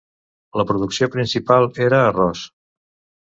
[0.59, 2.47] La producció principal era arròs.